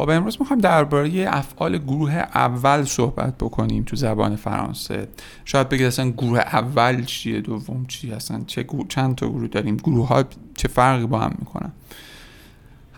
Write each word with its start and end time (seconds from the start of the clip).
خب 0.00 0.10
امروز 0.10 0.36
می‌خوایم 0.40 0.60
درباره 0.60 1.26
افعال 1.28 1.78
گروه 1.78 2.12
اول 2.34 2.84
صحبت 2.84 3.38
بکنیم 3.38 3.82
تو 3.82 3.96
زبان 3.96 4.36
فرانسه. 4.36 5.08
شاید 5.44 5.68
بگید 5.68 5.86
اصلا 5.86 6.10
گروه 6.10 6.38
اول 6.38 7.04
چیه 7.04 7.40
دوم 7.40 7.86
چیه 7.86 8.16
اصلا 8.16 8.42
چه 8.46 8.66
چند 8.88 9.14
تا 9.14 9.28
گروه 9.28 9.48
داریم 9.48 9.76
گروه 9.76 10.08
ها 10.08 10.24
چه 10.56 10.68
فرقی 10.68 11.06
با 11.06 11.18
هم 11.18 11.36
می‌کنن؟ 11.38 11.72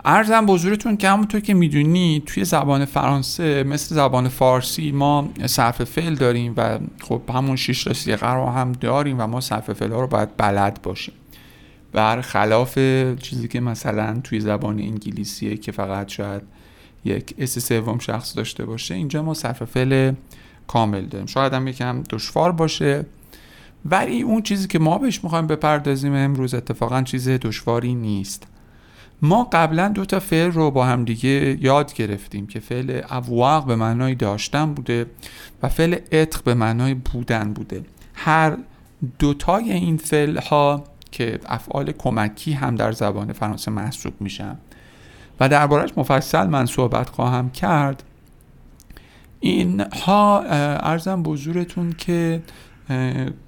ارزم 0.05 0.47
بزرگتون 0.47 0.97
که 0.97 1.09
همونطور 1.09 1.41
که 1.41 1.55
می‌دونی 1.55 2.23
توی 2.27 2.45
زبان 2.45 2.85
فرانسه 2.85 3.65
مثل 3.65 3.95
زبان 3.95 4.29
فارسی 4.29 4.93
ما 4.93 5.29
صرف 5.47 5.85
فعل 5.85 6.15
داریم 6.15 6.55
و 6.57 6.79
خب 7.01 7.23
همون 7.35 7.57
شش 7.57 7.89
تا 8.17 8.35
رو 8.35 8.47
هم 8.47 8.73
داریم 8.73 9.21
و 9.21 9.27
ما 9.27 9.41
صرف 9.41 9.73
فعل 9.73 9.93
ها 9.93 10.01
رو 10.01 10.07
باید 10.07 10.37
بلد 10.37 10.83
باشیم. 10.83 11.15
خلاف 12.21 12.79
چیزی 13.19 13.49
که 13.49 13.61
مثلا 13.61 14.21
توی 14.25 14.41
زبان 14.41 14.79
انگلیسیه 14.79 15.57
که 15.57 15.73
فقط 15.73 16.09
شاید 16.09 16.43
یک 17.05 17.35
اس 17.39 17.59
سوم 17.59 17.99
شخص 17.99 18.37
داشته 18.37 18.65
باشه. 18.65 18.95
اینجا 18.95 19.23
ما 19.23 19.35
صرف 19.35 19.63
فعل 19.63 20.13
کامل 20.67 21.07
داریم. 21.07 21.27
شاید 21.27 21.53
هم 21.53 21.69
یکم 21.69 22.03
دشوار 22.11 22.53
باشه. 22.53 23.07
ولی 23.85 24.23
اون 24.23 24.43
چیزی 24.43 24.69
که 24.69 24.79
ما 24.79 24.99
بهش 24.99 25.25
می‌خوایم 25.25 25.47
بپردازیم 25.47 26.15
امروز 26.15 26.55
اتفاقا 26.55 27.03
چیز 27.03 27.29
دشواری 27.29 27.95
نیست. 27.95 28.47
ما 29.23 29.49
قبلا 29.53 29.89
دو 29.89 30.05
تا 30.05 30.21
فعل 30.21 30.51
رو 30.51 30.71
با 30.71 30.87
هم 30.87 31.05
دیگه 31.05 31.59
یاد 31.61 31.95
گرفتیم 31.95 32.47
که 32.47 32.61
فعل 32.61 33.03
اواق 33.11 33.67
به 33.67 33.77
معنای 33.77 34.15
داشتن 34.15 34.75
بوده 34.75 35.07
و 35.63 35.69
فعل 35.69 35.97
اتق 36.13 36.43
به 36.45 36.55
معنای 36.55 36.95
بودن 36.95 37.53
بوده. 37.53 37.85
هر 38.15 38.57
دوتای 39.19 39.73
این 39.73 39.97
فعل 39.97 40.39
ها 40.39 40.85
که 41.11 41.41
افعال 41.47 41.93
کمکی 41.93 42.53
هم 42.53 42.75
در 42.75 42.93
زبان 42.93 43.33
فرانسه 43.33 43.71
محسوب 43.71 44.13
میشن. 44.21 44.59
و 45.43 45.49
دربارش 45.49 45.91
مفصل 45.97 46.47
من 46.47 46.67
صحبت 46.67 47.09
خواهم 47.09 47.51
کرد. 47.51 48.03
اینها 49.41 50.43
ارزم 50.81 51.23
بزرگتون 51.23 51.93
که 51.93 52.43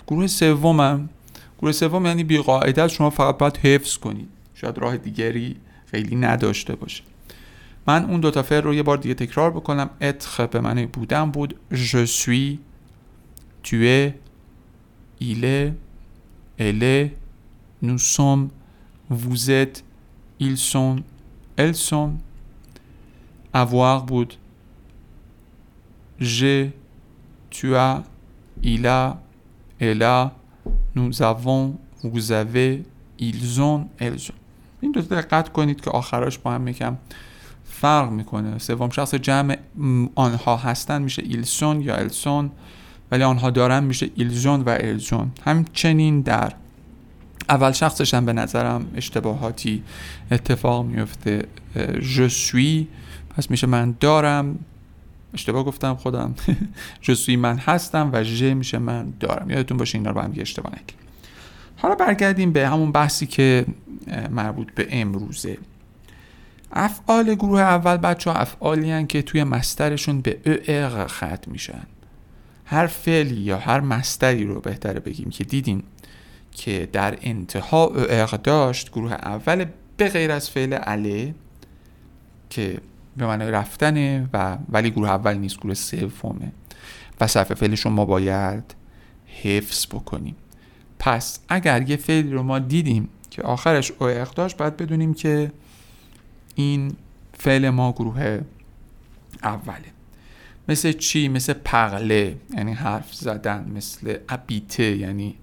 گروه 0.07 0.27
سومم 0.27 1.09
گروه 1.59 1.73
سوم 1.73 2.07
یعنی 2.07 2.25
بی 2.25 2.43
شما 2.91 3.11
فقط 3.11 3.39
باید 3.39 3.57
حفظ 3.57 3.97
کنید. 3.97 4.29
شاید 4.55 4.79
راه 4.79 4.97
دیگری 4.97 5.57
خیلی 5.87 6.17
نداشته 6.17 6.77
باشه. 6.77 7.03
من 7.87 8.05
اون 8.05 8.21
دوتا 8.21 8.43
فعل 8.43 8.63
رو 8.63 8.75
یه 8.75 8.83
بار 8.83 8.97
دیگه 8.97 9.15
تکرار 9.15 9.51
بکنم. 9.51 9.91
اتخ 10.01 10.41
به 10.41 10.61
معنی 10.61 10.87
بودن 10.87 11.31
بود. 11.31 11.55
Je 11.73 12.07
suis 12.07 12.59
tu 13.63 13.87
es 13.87 14.13
il 15.21 15.45
est. 15.45 15.73
Elle 16.59 17.11
nous 17.83 17.99
sommes. 17.99 18.49
Vous 19.11 19.51
êtes. 19.51 19.83
Ils 20.41 20.57
sont 20.57 21.03
elles 21.57 21.75
sont 21.75 22.13
avoir 23.53 24.05
بود 24.05 24.39
j'ai 26.21 26.73
tu 27.51 27.77
as 27.77 28.03
il 28.63 28.87
a 28.87 29.21
elle 29.79 30.03
a 30.03 30.35
nous 30.95 31.23
avons 31.23 31.77
vous 32.03 32.33
avez 32.33 32.83
ils 33.19 33.61
ont 33.61 33.89
elles 33.99 34.31
ont. 34.31 34.35
این 34.81 34.93
دو 34.93 35.01
دقت 35.01 35.53
کنید 35.53 35.81
که 35.81 35.91
آخراش 35.91 36.39
با 36.39 36.53
هم 36.53 36.69
یکم 36.69 36.97
فرق 37.65 38.11
می‌کنه. 38.11 38.59
سوم 38.59 38.91
شخص 38.91 39.15
جمع 39.15 39.59
آنها 40.15 40.57
هستن 40.57 41.03
میشه 41.03 41.23
ایلسون 41.23 41.81
یا 41.81 41.97
السون 41.97 42.51
ولی 43.11 43.23
آنها 43.23 43.51
دارن 43.51 43.85
میشه 43.85 44.11
ایلزون 44.15 44.61
و 44.61 44.77
الزون 44.81 45.33
همچنین 45.45 46.21
در 46.21 46.53
اول 47.49 47.73
شخصش 47.73 48.15
هم 48.15 48.27
به 48.27 48.33
نظرم 48.33 48.87
اشتباهاتی 48.95 49.83
اتفاق 50.31 50.87
میفته. 50.87 51.43
جسوی 52.17 52.89
پس 53.37 53.51
میشه 53.51 53.67
من 53.67 53.95
دارم. 54.01 54.59
اشتباه 55.35 55.65
گفتم 55.65 55.95
خودم. 55.95 56.35
جسوی 57.03 57.37
من 57.37 57.59
هستم 57.59 58.11
و 58.13 58.25
ژ 58.25 58.43
میشه 58.43 58.79
من 58.79 59.13
دارم. 59.21 59.51
یادتون 59.51 59.77
باشه 59.77 59.99
اینا 59.99 60.11
رو 60.11 60.17
با 60.17 60.23
هم 60.23 60.33
اشتباه 60.37 60.73
نکنیم 60.73 61.05
حالا 61.77 61.95
برگردیم 61.95 62.53
به 62.53 62.69
همون 62.69 62.93
بحثی 62.93 63.27
که 63.27 63.67
مربوط 64.31 64.75
به 64.75 64.89
امروزه. 64.91 65.59
افعال 66.73 67.35
گروه 67.35 67.61
اول 67.61 67.97
بچه 67.97 68.31
ها 68.31 68.37
افعالی 68.37 69.07
که 69.07 69.23
توی 69.23 69.45
مسترشون 69.45 70.21
به 70.21 70.39
اق 70.45 71.07
ختم 71.07 71.51
میشن. 71.51 71.83
هر 72.65 72.87
فعلی 72.87 73.41
یا 73.41 73.59
هر 73.59 73.81
مستری 73.81 74.45
رو 74.45 74.61
بهتره 74.61 75.01
بگیم 75.01 75.31
که 75.31 75.45
دیدین 75.45 75.83
که 76.55 76.89
در 76.93 77.19
انتها 77.23 77.87
اق 77.87 78.43
داشت 78.43 78.91
گروه 78.91 79.13
اول 79.13 79.65
به 79.97 80.09
غیر 80.09 80.33
از 80.33 80.51
فعل 80.51 80.73
عله 80.75 81.35
که 82.51 82.81
به 83.17 83.27
معنای 83.27 83.51
رفتنه 83.51 84.29
و 84.33 84.59
ولی 84.69 84.91
گروه 84.91 85.09
اول 85.09 85.35
نیست 85.35 85.61
گروه 85.61 85.75
سومه. 85.75 86.53
و 87.21 87.27
صرف 87.27 87.53
فعلش 87.53 87.87
ما 87.87 88.05
باید 88.05 88.75
حفظ 89.43 89.87
بکنیم. 89.87 90.37
پس 90.99 91.41
اگر 91.49 91.91
یه 91.91 91.97
فعلی 91.97 92.31
رو 92.31 92.43
ما 92.43 92.59
دیدیم 92.59 93.09
که 93.31 93.43
آخرش 93.43 93.93
اق 94.01 94.35
داشت 94.35 94.57
باید 94.57 94.77
بدونیم 94.77 95.15
که 95.15 95.53
این 96.55 96.97
فعل 97.39 97.71
ما 97.71 97.93
گروه 97.93 98.41
اوله. 99.43 99.95
مثل 100.69 100.93
چی؟ 100.93 101.29
مثل 101.29 101.53
پغله 101.53 102.37
یعنی 102.57 102.73
حرف 102.73 103.15
زدن 103.15 103.73
مثل 103.77 104.17
ابیته 104.29 104.97
یعنی 104.97 105.35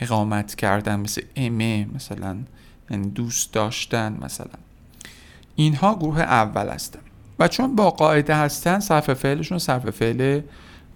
اقامت 0.00 0.54
کردن 0.54 1.00
مثل 1.00 1.22
امه 1.36 1.86
مثلا 1.94 2.36
یعنی 2.90 3.10
دوست 3.10 3.52
داشتن 3.52 4.18
مثلا. 4.22 4.54
اینها 5.56 5.94
گروه 5.94 6.20
اول 6.20 6.68
هستن. 6.68 7.00
و 7.38 7.48
چون 7.48 7.76
با 7.76 7.90
قاعده 7.90 8.34
هستن 8.34 8.80
صرف 8.80 9.14
فعلشون 9.14 9.58
صرف 9.58 9.90
فعل 9.90 10.40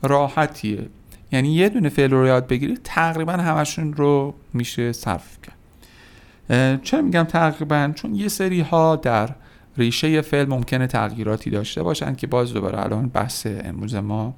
راحتیه. 0.03 0.89
یعنی 1.33 1.55
یه 1.55 1.69
دونه 1.69 1.89
فعل 1.89 2.11
رو 2.11 2.27
یاد 2.27 2.47
بگیرید 2.47 2.81
تقریبا 2.85 3.33
همشون 3.33 3.93
رو 3.93 4.35
میشه 4.53 4.93
صرف 4.93 5.39
کرد. 5.43 5.57
چرا 6.83 7.03
میگم 7.03 7.23
تقریبا؟ 7.23 7.93
چون 7.95 8.15
یه 8.15 8.29
سری 8.29 8.61
ها 8.61 8.97
در 8.97 9.29
ریشه 9.77 10.21
فعل 10.21 10.47
ممکنه 10.47 10.87
تغییراتی 10.87 11.51
داشته 11.51 11.83
باشن 11.83 12.15
که 12.15 12.27
باز 12.27 12.53
دوباره 12.53 12.81
الان 12.81 13.09
بحث 13.09 13.47
امروز 13.47 13.95
ما 13.95 14.35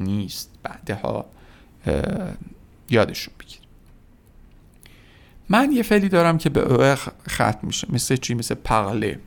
نیست. 0.00 0.50
بعدها 0.62 1.24
یادشون 2.90 3.34
بگیر 3.40 3.58
من 5.48 5.72
یه 5.72 5.82
فعلی 5.82 6.08
دارم 6.08 6.38
که 6.38 6.50
به 6.50 6.60
او 6.60 6.96
ختم 7.28 7.58
میشه 7.62 7.86
مثل 7.90 8.16
چی؟ 8.16 8.34
مثل 8.34 8.54
پغله. 8.54 9.18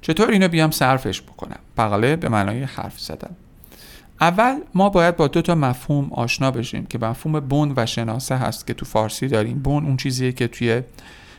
چطور 0.00 0.30
اینو 0.30 0.48
بیام 0.48 0.70
صرفش 0.70 1.22
بکنم؟ 1.22 1.58
پغله 1.76 2.16
به 2.16 2.28
معنای 2.28 2.62
حرف 2.62 3.00
زدن. 3.00 3.30
اول 4.20 4.56
ما 4.74 4.88
باید 4.88 5.16
با 5.16 5.28
دو 5.28 5.42
تا 5.42 5.54
مفهوم 5.54 6.12
آشنا 6.12 6.50
بشیم 6.50 6.86
که 6.86 6.98
مفهوم 6.98 7.40
بون 7.40 7.72
و 7.76 7.86
شناسه 7.86 8.36
هست 8.36 8.66
که 8.66 8.74
تو 8.74 8.86
فارسی 8.86 9.28
داریم. 9.28 9.58
بون 9.58 9.84
اون 9.84 9.96
چیزیه 9.96 10.32
که 10.32 10.48
توی 10.48 10.82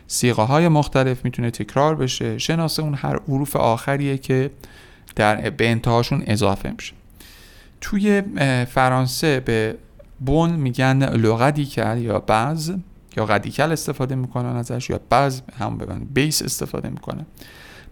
سیغه 0.07 0.43
های 0.43 0.67
مختلف 0.67 1.25
می‌تونه 1.25 1.51
تکرار 1.51 1.95
بشه. 1.95 2.37
شناسه 2.37 2.83
اون 2.83 2.93
هر 2.93 3.19
حروف 3.27 3.55
آخریه 3.55 4.17
که 4.17 4.51
در 5.15 5.49
به 5.49 5.69
انتهاشون 5.69 6.23
اضافه 6.27 6.71
میشه. 6.71 6.93
توی 7.81 8.23
فرانسه 8.65 9.39
به 9.39 9.77
بون 10.19 10.49
میگن 10.49 11.03
لغدیکل 11.03 11.97
یا 11.97 12.19
بعض. 12.19 12.71
یا 13.17 13.25
قدیکل 13.25 13.71
استفاده 13.71 14.15
می‌کنن 14.15 14.55
ازش 14.55 14.89
یا 14.89 14.99
بعض 15.09 15.41
هم 15.59 15.77
ببن 15.77 16.07
بیس 16.13 16.41
استفاده 16.41 16.89
می‌کنن. 16.89 17.25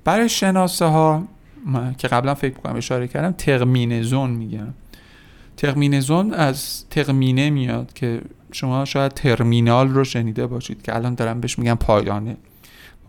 برای 0.03 0.29
شناسه 0.29 0.85
ها 0.85 1.23
که 1.97 2.07
قبلا 2.07 2.35
فکر 2.35 2.53
کنم 2.53 2.75
اشاره 2.75 3.07
کردم 3.07 3.69
میگن. 4.29 4.73
ترمینزون 5.57 6.33
از 6.33 6.85
ترمینه 6.89 7.49
میاد 7.49 7.93
که 7.93 8.21
شما 8.51 8.85
شاید 8.85 9.11
ترمینال 9.11 9.89
رو 9.89 10.03
شنیده 10.03 10.47
باشید 10.47 10.81
که 10.81 10.95
الان 10.95 11.15
دارم 11.15 11.41
بهش 11.41 11.59
میگم 11.59 11.75
پایانه. 11.75 12.37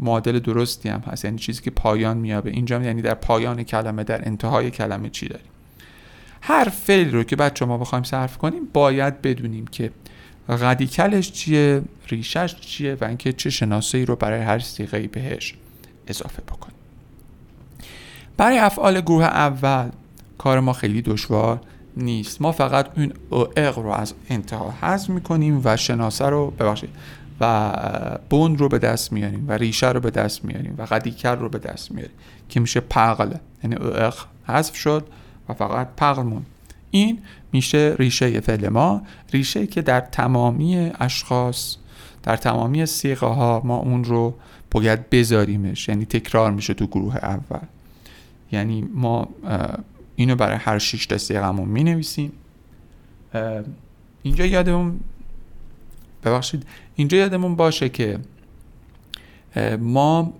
معادل 0.00 0.38
درستی 0.38 0.88
هم 0.88 1.00
هست 1.00 1.24
یعنی 1.24 1.38
چیزی 1.38 1.62
که 1.62 1.70
پایان 1.70 2.16
میابه. 2.16 2.50
اینجا 2.50 2.82
یعنی 2.82 3.02
در 3.02 3.14
پایان 3.14 3.62
کلمه 3.62 4.04
در 4.04 4.28
انتهای 4.28 4.70
کلمه 4.70 5.10
چی 5.10 5.28
داریم. 5.28 5.46
هر 6.40 6.64
فعل 6.64 7.12
رو 7.12 7.22
که 7.22 7.36
بچه 7.36 7.64
ما 7.64 7.78
بخوایم 7.78 8.04
صرف 8.04 8.38
کنیم 8.38 8.62
باید 8.72 9.22
بدونیم 9.22 9.66
که 9.66 9.90
رادیکلش 10.48 11.32
چیه؟ 11.32 11.82
ریشش 12.08 12.56
چیه؟ 12.60 12.96
و 13.00 13.04
اینکه 13.04 13.32
چه 13.32 13.50
شناسه 13.50 14.04
رو 14.04 14.16
برای 14.16 14.40
هر 14.40 14.58
سیغه 14.58 15.08
بهش 15.08 15.54
اضافه 16.06 16.42
بکنیم. 16.42 16.76
برای 18.36 18.58
افعال 18.58 19.00
گروه 19.00 19.24
اول 19.24 19.88
کار 20.38 20.60
ما 20.60 20.72
خیلی 20.72 21.02
دشوار 21.02 21.60
نیست. 21.96 22.42
ما 22.42 22.52
فقط 22.52 22.98
اون 22.98 23.12
اق 23.56 23.78
رو 23.78 23.88
از 23.88 24.14
انتها 24.30 24.74
حذف 24.80 25.10
می‌کنیم 25.10 25.60
و 25.64 25.76
شناسه 25.76 26.24
رو 26.24 26.50
ببخشید 26.50 26.90
و 27.40 27.72
بن 28.30 28.58
رو 28.58 28.68
به 28.68 28.78
دست 28.78 29.12
میاریم 29.12 29.48
و 29.48 29.52
ریشه 29.52 29.92
رو 29.92 30.00
به 30.00 30.10
دست 30.10 30.44
میاریم 30.44 30.74
و 30.78 30.82
radical 30.82 31.34
رو 31.34 31.48
به 31.48 31.58
دست 31.58 31.92
میاریم 31.92 32.14
که 32.48 32.60
میشه 32.60 32.80
parl 32.80 33.34
یعنی 33.64 33.76
اق 33.76 34.14
حذف 34.46 34.74
شد 34.74 35.06
و 35.48 35.54
فقط 35.54 35.88
parl 35.96 36.22
مون 36.22 36.46
این 36.94 37.18
میشه 37.52 37.96
ریشه 37.98 38.40
فعل 38.40 38.68
ما 38.68 39.02
ریشه 39.32 39.66
که 39.66 39.82
در 39.82 40.00
تمامی 40.00 40.90
اشخاص 41.00 41.76
در 42.22 42.36
تمامی 42.36 42.86
صیغه 42.86 43.26
ها 43.26 43.62
ما 43.64 43.76
اون 43.76 44.04
رو 44.04 44.34
باید 44.70 45.10
بذاریمش 45.10 45.88
یعنی 45.88 46.04
تکرار 46.04 46.50
میشه 46.50 46.74
تو 46.74 46.86
گروه 46.86 47.16
اول. 47.16 47.66
یعنی 48.52 48.88
ما 48.94 49.28
اینو 50.16 50.36
برای 50.36 50.56
هر 50.56 50.78
شش 50.78 51.06
تا 51.06 51.18
سیغمون 51.18 51.68
می 51.68 51.84
نویسیم 51.84 52.32
اینجا 54.22 54.46
یادمون 54.46 55.00
ببخشید 56.24 56.66
اینجا 56.96 57.18
یادمون 57.18 57.56
باشه 57.56 57.88
که 57.88 58.18
ما 59.78 60.32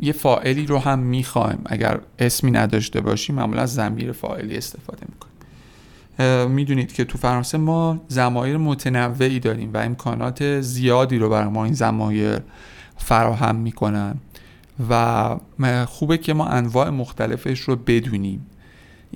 یه 0.00 0.12
فاعلی 0.12 0.66
رو 0.66 0.78
هم 0.78 0.98
می‌خوایم. 0.98 1.62
اگر 1.66 2.00
اسمی 2.18 2.50
نداشته 2.50 3.00
باشیم 3.00 3.36
معمولا 3.36 3.62
از 3.62 3.74
زمیر 3.74 4.12
فاعلی 4.12 4.56
استفاده 4.56 5.06
می‌کنیم. 5.08 5.29
می‌دونید 6.48 6.92
که 6.92 7.04
تو 7.04 7.18
فرانسه 7.18 7.58
ما 7.58 8.00
زمایر 8.08 8.56
متنوعی 8.56 9.40
داریم 9.40 9.70
و 9.74 9.76
امکانات 9.76 10.60
زیادی 10.60 11.18
رو 11.18 11.28
برای 11.28 11.48
ما 11.48 11.64
این 11.64 11.74
زمایر 11.74 12.38
فراهم 12.96 13.56
می‌کنن 13.56 14.14
و 14.90 15.36
خوبه 15.86 16.18
که 16.18 16.34
ما 16.34 16.46
انواع 16.46 16.90
مختلفش 16.90 17.60
رو 17.60 17.76
بدونیم. 17.76 18.46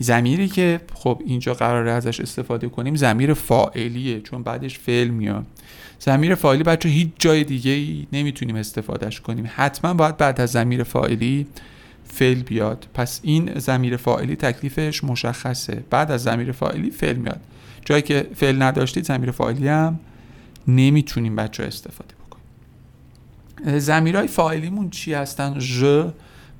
زمیری 0.00 0.48
که 0.48 0.80
خب 0.94 1.22
اینجا 1.26 1.54
قراره 1.54 1.90
ازش 1.90 2.20
استفاده 2.20 2.68
کنیم 2.68 2.94
زمیر 2.94 3.34
فاعلیه 3.34 4.20
چون 4.20 4.42
بعدش 4.42 4.78
فعل 4.78 5.08
میاد. 5.08 5.46
زمیر 5.98 6.34
فاعلی 6.34 6.62
بچه 6.62 6.88
هیچ 6.88 7.08
جای 7.18 7.44
دیگه 7.44 7.70
ای 7.70 8.06
نمی‌تونیم 8.12 8.56
استفادهش 8.56 9.20
کنیم. 9.20 9.50
حتما 9.54 9.94
باید 9.94 10.16
بعد 10.16 10.40
از 10.40 10.50
زمیر 10.50 10.82
فاعلی 10.82 11.46
فعل 12.14 12.42
بیاد. 12.42 12.88
پس 12.94 13.20
این 13.22 13.58
زمیر 13.58 13.96
فاعلی 13.96 14.36
تکلیفش 14.36 15.04
مشخصه. 15.04 15.84
بعد 15.90 16.10
از 16.10 16.22
زمیر 16.22 16.52
فاعلی 16.52 16.90
فعل 16.90 17.16
میاد. 17.16 17.40
جایی 17.84 18.02
که 18.02 18.30
فعل 18.34 18.62
نداشتید 18.62 19.04
زمیر 19.04 19.30
فاعلی 19.30 19.68
هم 19.68 20.00
نمی‌تونیم 20.68 21.36
بچه 21.36 21.64
استفاده 21.64 22.14
بکنیم. 22.14 23.78
زمیرهای 23.78 24.26
فاعلیمون 24.26 24.90
چی 24.90 25.14
هستن؟ 25.14 25.58
ژ 25.58 25.84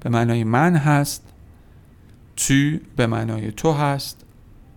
به 0.00 0.10
معنای 0.10 0.44
من 0.44 0.76
هست 0.76 1.22
تو 2.36 2.54
به 2.96 3.06
معنای 3.06 3.52
تو 3.52 3.72
هست 3.72 4.24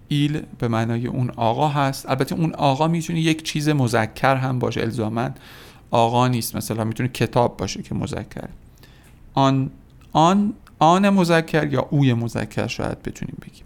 ایل 0.07 0.41
به 0.59 0.67
معنای 0.67 1.07
اون 1.07 1.31
آقا 1.35 1.67
هست. 1.67 2.09
البته 2.09 2.35
اون 2.35 2.53
آقا 2.53 2.87
می‌تونه 2.87 3.19
یک 3.19 3.43
چیز 3.43 3.69
مذکر 3.69 4.35
هم 4.35 4.59
باشه. 4.59 4.81
الزاما 4.81 5.29
آقا 5.91 6.27
نیست. 6.27 6.55
مثلا 6.55 6.83
می‌تونه 6.83 7.09
کتاب 7.09 7.57
باشه 7.57 7.81
که 7.81 7.95
مذکر 7.95 8.49
آن 9.33 9.69
آن 10.11 10.53
آن 10.79 11.09
مذکر 11.09 11.73
یا 11.73 11.81
اوی 11.81 12.13
مذکر 12.13 12.67
شاید 12.67 13.03
بتونیم 13.03 13.37
بگیم. 13.41 13.63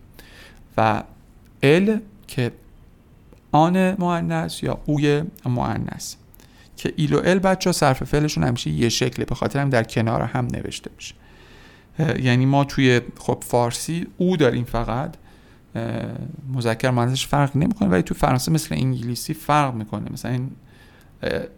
و 0.78 1.04
ال 1.64 2.00
که 2.28 2.52
آن 3.52 3.92
مؤنث 3.92 4.64
یا 4.64 4.80
اوی 4.86 5.24
مؤنث. 5.46 6.16
که 6.78 6.94
ایل 6.96 7.14
و 7.14 7.22
ال 7.26 7.40
بچه 7.40 7.72
صرف 7.72 8.04
فعلشون 8.04 8.44
همیشه 8.44 8.70
یه 8.70 8.90
شکله 8.90 9.26
به 9.26 9.36
خاطر 9.36 9.60
هم 9.60 9.70
در 9.70 9.84
کنار 9.84 10.22
هم 10.22 10.46
نوشته 10.46 10.92
میشه. 10.96 11.16
یعنی 12.20 12.46
ما 12.46 12.64
توی 12.64 13.02
خب 13.18 13.44
فارسی 13.48 14.08
او 14.18 14.38
داریم 14.38 14.64
فقط. 14.64 15.16
مذکر 16.54 16.92
مؤنثش 16.92 17.28
فرق 17.28 17.58
نمی‌کنه 17.58 17.90
ولی 17.90 18.02
تو 18.02 18.14
فرانسه 18.14 18.52
مثل 18.52 18.76
انگلیسی 18.76 19.34
فرق 19.34 19.74
می‌کنه. 19.74 20.12
مثلا 20.12 20.32
این 20.32 20.52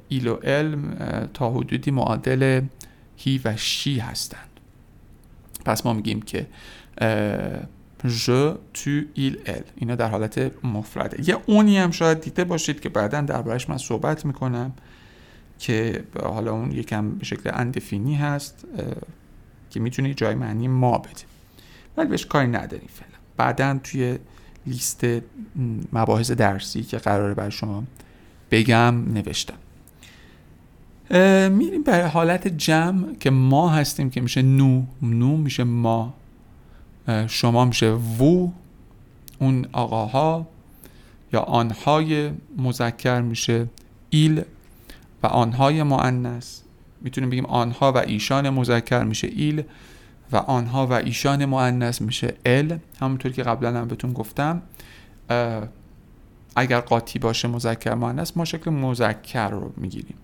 ایل 0.08 0.28
و 0.28 0.38
ال 0.44 0.78
تا 1.34 1.52
حدودی 1.52 1.92
معادل 1.92 2.62
هی 3.18 3.42
و 3.46 3.56
شی 3.58 4.00
هستند 4.00 4.53
پس 5.66 5.86
ما 5.86 5.94
میگیم 5.94 6.22
که 6.22 6.48
ژ 8.08 8.26
تو 8.74 9.02
ایل 9.14 9.38
ال. 9.46 9.62
اینا 9.76 9.96
در 9.96 10.08
حالت 10.08 10.52
مفرده. 10.66 11.30
یه 11.30 11.38
اونی 11.46 11.78
هم 11.78 11.92
شاید 11.92 12.22
دیده 12.22 12.44
باشید 12.44 12.80
که 12.80 12.90
بعدا 12.90 13.22
دربارش 13.22 13.70
من 13.70 13.78
صحبت 13.78 14.26
می‌کنم 14.26 14.74
که 15.60 16.04
حالا 16.24 16.52
اون 16.52 16.72
یکم 16.72 17.12
به 17.12 17.26
شکل 17.26 17.52
اندفینی 17.54 18.16
هست 18.16 18.66
که 19.70 19.80
می‌تونه 19.80 20.14
جای 20.14 20.36
معنی 20.36 20.68
ما 20.68 20.98
بده. 20.98 21.24
ولی 21.98 22.10
بهش 22.10 22.26
کاری 22.26 22.48
نداریم 22.48 22.90
فعلا. 22.94 23.18
بعدا 23.38 23.80
توی 23.84 24.18
لیست 24.68 25.06
مباحث 25.94 26.32
درسی 26.32 26.84
که 26.84 26.98
قراره 26.98 27.34
بر 27.34 27.50
شما 27.50 27.84
بگم 28.52 29.14
نوشتم. 29.14 29.58
میریم 31.50 31.84
به 31.84 32.08
حالت 32.08 32.48
جمع 32.48 33.16
که 33.20 33.30
ما 33.30 33.70
هستیم 33.70 34.10
که 34.10 34.22
میشه 34.22 34.42
نو. 34.42 34.84
نو 35.02 35.38
میشه 35.38 35.64
ما. 35.64 36.14
شما 37.28 37.66
میشه 37.66 37.92
وو. 37.92 38.52
اون 39.40 39.66
آقاها 39.72 40.48
یا 41.34 41.42
آنهای 41.42 42.32
مذکر 42.58 43.22
میشه 43.22 43.70
ایل 44.10 44.42
و 45.24 45.28
آنهای 45.28 45.84
معنس 45.84 46.64
می‌تونیم 47.02 47.30
بگیم 47.30 47.46
آنها 47.46 47.92
و 47.92 47.98
ایشان 47.98 48.50
مذکر 48.50 49.04
میشه 49.04 49.28
ایل 49.28 49.64
و 50.32 50.38
آنها 50.38 50.88
و 50.88 50.94
ایشان 50.94 51.46
مؤنث 51.46 52.02
میشه 52.02 52.34
ال. 52.46 52.78
همونطور 53.02 53.32
که 53.32 53.44
قبلا 53.44 53.80
هم 53.80 53.88
بهتون 53.88 54.14
گفتم. 54.14 54.62
اگر 56.56 56.80
قاطی 56.80 57.20
باشه 57.20 57.48
مذکر 57.48 57.94
مؤنث 57.94 58.32
ما 58.36 58.46
شکل 58.46 58.72
مذکر 58.72 59.50
رو 59.50 59.74
می‌گیریم. 59.78 60.18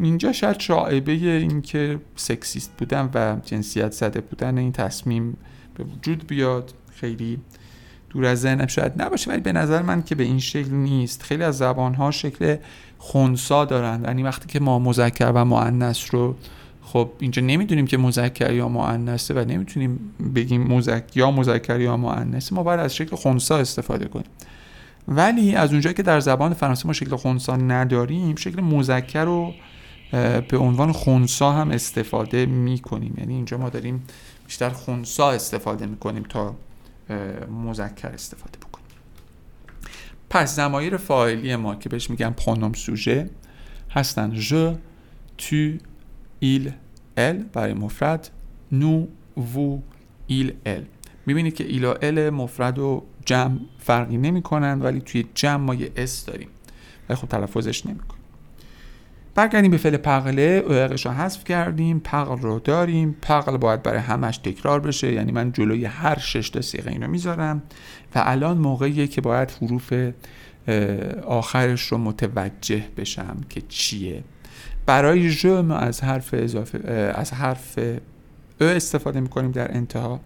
اینجا 0.00 0.32
شاید 0.32 0.60
شاعبه 0.60 1.12
این 1.12 1.62
که 1.62 1.98
سکسیست 2.16 2.72
بودن 2.78 3.10
و 3.14 3.36
جنسیت 3.44 3.92
زده 3.92 4.20
بودن 4.20 4.58
این 4.58 4.72
تصمیم 4.72 5.36
به 5.74 5.84
وجود 5.84 6.26
بیاد 6.26 6.74
خیلی 6.94 7.38
دور 8.10 8.26
از 8.26 8.40
ذهنم 8.40 8.66
شاید 8.66 9.02
نباشه 9.02 9.30
ولی 9.30 9.40
به 9.40 9.52
نظر 9.52 9.82
من 9.82 10.02
که 10.02 10.14
به 10.14 10.24
این 10.24 10.38
شکل 10.38 10.70
نیست. 10.70 11.22
خیلی 11.22 11.42
از 11.42 11.58
زبان 11.58 12.10
شکل 12.10 12.56
خونسا 12.98 13.64
دارن. 13.64 14.04
یعنی 14.04 14.22
وقتی 14.22 14.46
که 14.48 14.60
ما 14.60 14.78
مذکر 14.78 15.32
و 15.34 15.44
مؤنث 15.44 16.14
رو 16.14 16.36
خب 16.82 17.10
اینجا 17.18 17.42
نمی‌دونیم 17.42 17.86
که 17.86 17.98
مذکر 17.98 18.52
یا 18.52 18.68
مؤنثه 18.68 19.34
و 19.34 19.44
نمی‌تونیم 19.44 20.00
بگیم 20.34 20.62
مذکر 20.62 21.18
یا 21.18 21.30
مذکر 21.30 21.80
یا 21.80 21.96
مؤنثه. 21.96 22.54
ما 22.54 22.62
باید 22.62 22.80
از 22.80 22.96
شکل 22.96 23.16
خونسا 23.16 23.56
استفاده 23.56 24.04
کنیم. 24.04 24.26
ولی 25.10 25.54
از 25.54 25.70
اونجایی 25.72 25.94
که 25.94 26.02
در 26.02 26.20
زبان 26.20 26.54
فرانسه 26.54 26.86
ما 26.86 26.92
شکل 26.92 27.16
خونسا 27.16 27.56
نداریم 27.56 28.36
شکل 28.36 28.60
مذکر 28.60 29.24
رو 29.24 29.54
به 30.48 30.58
عنوان 30.58 30.92
خونسا 30.92 31.52
هم 31.52 31.70
استفاده 31.70 32.46
می‌کنیم. 32.46 33.14
یعنی 33.18 33.34
اینجا 33.34 33.58
ما 33.58 33.68
داریم 33.68 34.02
بیشتر 34.46 34.70
خونسا 34.70 35.30
استفاده 35.30 35.86
می‌کنیم 35.86 36.22
تا 36.22 36.56
مذکر 37.64 38.08
استفاده 38.08 38.58
بکنیم. 38.58 38.86
پس 40.30 40.56
زمایر 40.56 40.96
فاعلی 40.96 41.56
ما 41.56 41.74
که 41.74 41.88
بهش 41.88 42.10
میگن 42.10 42.30
پرونوم 42.30 42.72
سوژه 42.72 43.30
هستن. 43.90 44.34
ژ 44.34 44.54
tu 45.38 45.72
il 46.40 46.72
elle. 47.16 47.44
برای 47.52 47.74
مفرد 47.74 48.30
نو 48.72 49.06
وو 49.54 49.80
ایل 50.26 50.52
ال. 50.66 50.84
می‌بینید 51.26 51.54
که 51.54 51.64
il 51.64 51.84
و 51.84 51.94
elle 52.02 52.30
مفرد 52.30 52.78
و 52.78 53.02
جمع 53.24 53.58
فرقی 53.78 54.16
نمی‌کنن 54.16 54.82
ولی 54.82 55.00
توی 55.00 55.24
جمع 55.34 55.64
ما 55.64 55.74
یه 55.74 55.92
s 55.96 56.24
داریم. 56.26 56.48
ولی 57.08 57.16
خب 57.16 57.28
تلفظش 57.28 57.86
نمی‌کنیم 57.86 58.20
برگردیم 59.34 59.70
به 59.70 59.76
فعل 59.76 59.96
parler 59.96 60.64
er 60.66 60.86
ش 60.86 61.06
رو 61.06 61.12
حذف 61.12 61.44
کردیم. 61.44 62.00
parl 62.00 62.38
رو 62.38 62.58
داریم. 62.58 63.16
parl 63.22 63.56
باید 63.56 63.82
برای 63.82 63.98
همش 63.98 64.38
تکرار 64.38 64.80
بشه. 64.80 65.12
یعنی 65.12 65.32
من 65.32 65.52
جلوی 65.52 65.84
هر 65.84 66.18
شش 66.18 66.50
تا 66.50 66.60
صیغه 66.60 66.90
اینو 66.90 67.08
می‌ذارم. 67.08 67.62
و 68.14 68.22
الان 68.24 68.58
موقعیه 68.58 69.06
که 69.06 69.20
باید 69.20 69.50
حروف 69.50 69.92
آخرش 71.26 71.82
رو 71.82 71.98
متوجه 71.98 72.84
بشم 72.96 73.36
که 73.48 73.62
چیه. 73.68 74.24
برای 74.86 75.30
je 75.30 75.46
از 75.46 76.04
حرف 76.04 76.34
اضافه 76.34 76.78
از 77.14 77.32
حرف 77.32 77.78
e 78.60 78.64
استفاده 78.64 79.20
می‌کنیم 79.20 79.50
در 79.50 79.76
انتها. 79.76 80.20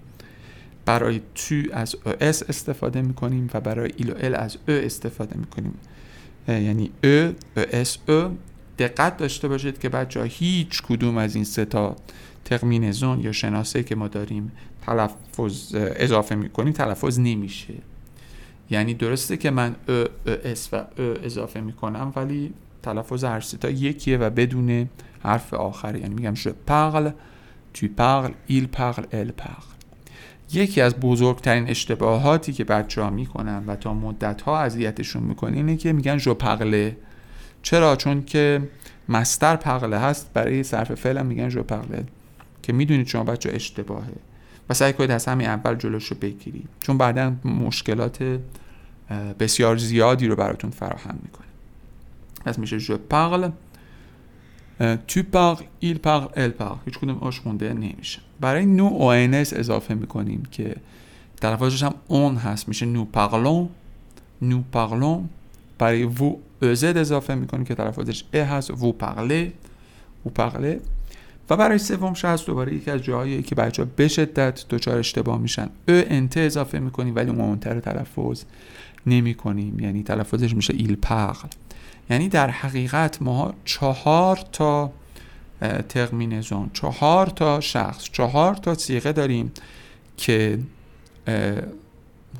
برای 0.87 1.21
tu 1.35 1.55
از 1.73 1.97
s 2.21 2.43
استفاده 2.43 3.03
می‌کنیم 3.03 3.51
و 3.55 3.61
برای 3.61 3.91
il 3.97 4.11
و 4.11 4.15
elle 4.21 4.35
از 4.35 4.57
e 4.69 4.73
استفاده 4.73 5.37
می‌کنیم. 5.37 5.75
یعنی 6.49 6.91
e 7.05 7.31
s 7.57 7.99
e 8.09 8.29
دقت 8.79 9.17
داشته 9.17 9.49
باشید 9.49 9.79
که 9.79 9.89
بچه 9.89 10.23
هیچ 10.25 10.83
کدوم 10.83 11.19
از 11.19 11.35
این 11.35 11.45
سه 11.45 11.65
تا 11.65 11.97
terminaison 12.45 13.21
یا 13.21 13.33
شناسه 13.33 13.83
که 13.83 13.95
ما 13.95 14.09
داریم 14.09 14.53
تلفظ 14.87 15.75
اضافه 15.75 16.35
می‌کنیم 16.35 16.73
تلفظ 16.73 17.19
نمیشه. 17.21 17.75
یعنی 18.71 18.95
درسته 18.95 19.37
که 19.37 19.51
من 19.51 19.77
ا, 19.89 20.05
اس 20.45 20.69
و 20.73 20.77
ا 20.77 20.87
اضافه 20.99 21.61
می‌کنم 21.61 22.13
ولی 22.17 22.53
تلفظ 22.83 23.25
هر 23.25 23.41
ستا 23.41 23.71
یکیه 23.71 24.19
و 24.19 24.31
بدون 24.31 24.89
حرف 25.23 25.55
آخر. 25.55 25.97
یعنی 25.97 26.15
میگم 26.15 26.35
je 26.35 26.49
parle 26.69 27.11
tu 27.79 27.87
parles 27.99 28.35
il 28.51 28.67
parle 28.79 29.05
elle 29.13 29.33
parle. 29.45 29.74
یکی 30.57 30.81
از 30.81 30.97
بزرگترین 31.01 31.69
اشتباهاتی 31.69 32.53
که 32.53 32.65
بچه 32.65 33.03
ها 33.03 33.11
می‌کنن 33.11 33.65
و 33.67 33.77
تا 33.77 33.95
مدت 33.95 34.43
ها 34.43 34.61
اذیتشون 34.61 35.23
می‌کنه 35.23 35.57
اینه 35.57 35.77
که 35.77 35.93
میگن 35.93 36.17
جو 36.17 36.35
پغله. 36.35 36.97
چرا؟ 37.63 37.97
چون 37.97 38.25
که 38.25 38.69
مستر 39.09 39.57
پغله 39.57 39.99
هست. 39.99 40.31
برای 40.35 40.63
صرف 40.63 40.95
فعل 40.95 41.27
میگن 41.27 41.49
جو 41.49 41.63
پغله. 41.63 42.05
که 42.63 42.73
می‌دونید 42.73 43.07
شما 43.07 43.25
بچه 43.25 43.51
اشتباهه. 43.55 44.13
و 44.69 44.75
سعی 44.75 44.93
کنید 44.93 45.11
از 45.11 45.27
همین 45.27 45.47
اول 45.47 45.75
جلوش 45.75 46.07
رو 46.07 46.17
بگیرید. 46.21 46.69
چون 46.81 46.99
بعدا 46.99 47.33
مشکلات 47.45 48.39
بسیار 49.41 49.77
زیادی 49.77 50.27
رو 50.27 50.37
براتون 50.37 50.71
فراهم 50.71 51.19
می‌کنه. 51.23 51.47
پس 52.45 52.59
میشه 52.59 52.79
je 52.79 52.97
parle 52.97 53.49
tu 54.79 55.23
parles 55.33 55.65
il 55.81 55.99
parle 55.99 56.43
elle 56.43 56.51
parle 56.51 56.77
هیچ 56.85 56.99
کدوم 56.99 57.19
e 57.19 57.26
اش 57.26 57.41
خونده 57.41 57.73
نمیشه. 57.73 58.21
برای 58.41 58.67
nous 58.67 58.85
o 58.85 59.07
n 59.07 59.30
s 59.30 59.53
اضافه 59.53 59.95
می‌کنیم 59.95 60.43
که 60.51 60.77
تلفظش 61.41 61.83
هم 61.83 61.95
on 62.09 62.37
هست. 62.37 62.69
میشه 62.69 62.87
nous 62.87 63.05
parlons 63.05 63.69
nous 64.43 64.63
parlons 64.73 65.29
برای 65.79 66.05
وو 66.05 66.37
ازد 66.63 66.97
اضافه 66.97 67.35
می‌کنیم 67.35 67.65
که 67.65 67.75
تلفظش 67.75 68.25
é 68.33 68.45
هست. 68.45 68.71
vous 68.71 68.93
parlez 68.93 69.53
وو 70.27 70.31
پغله 70.31 70.81
و 71.51 71.57
برای 71.57 71.79
سومش 71.79 72.25
هست 72.25 72.47
دوباره 72.47 72.75
یکی 72.75 72.91
از 72.91 73.03
جاهایی 73.03 73.43
که 73.43 73.55
بچه 73.55 73.83
ها 73.83 73.89
به 73.97 74.09
شدت 74.09 74.65
دچار 74.71 74.99
اشتباه 74.99 75.39
میشن. 75.39 75.65
ا 75.65 75.69
انت 75.89 76.37
اضافه 76.37 76.79
می‌کنیم 76.79 77.17
ولی 77.17 77.31
مهمتر 77.31 77.81
تلفظ 77.81 78.45
نمی 79.07 79.35
کنیم 79.35 79.81
یعنی 79.81 80.03
تلفظش 80.03 80.55
میشه 80.55 80.75
ایل 80.75 80.97
پغل 80.97 81.49
یعنی 82.11 82.29
در 82.29 82.51
حقیقت 82.51 83.23
ما 83.23 83.55
چهار 83.65 84.45
تا 84.53 84.93
ترمینزون 85.89 86.71
چهار 86.73 87.27
تا 87.27 87.61
شخص 87.61 88.05
چهار 88.13 88.55
تا 88.55 88.75
سیغه 88.75 89.13
داریم 89.13 89.53
که 90.17 90.59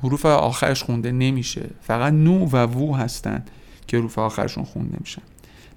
حروف 0.03 0.25
آخرش 0.25 0.83
خونده 0.83 1.11
نمیشه. 1.11 1.69
فقط 1.81 2.13
نو 2.13 2.45
و 2.45 2.57
وو 2.57 2.95
هستن 2.95 3.45
که 3.87 3.97
حروف 3.97 4.19
آخرشون 4.19 4.63
خونده 4.63 4.97
میشن. 4.99 5.21